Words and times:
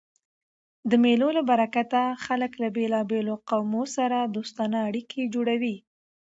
د 0.89 0.91
مېلو 1.03 1.29
له 1.37 1.41
برکته 1.49 2.01
خلک 2.25 2.51
له 2.61 2.67
بېلابېلو 2.75 3.33
قومو 3.49 3.83
سره 3.95 4.17
دوستانه 4.35 4.77
اړيکي 4.87 5.21
جوړوي. 5.33 5.75